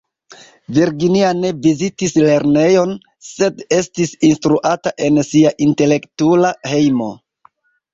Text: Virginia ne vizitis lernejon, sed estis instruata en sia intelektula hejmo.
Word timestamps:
Virginia 0.77 1.33
ne 1.41 1.51
vizitis 1.65 2.17
lernejon, 2.23 2.97
sed 3.29 3.63
estis 3.81 4.17
instruata 4.33 4.99
en 5.11 5.25
sia 5.33 5.57
intelektula 5.71 6.57
hejmo. 6.75 7.17